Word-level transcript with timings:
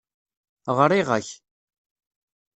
Ɣriɣ-ak. 0.77 1.29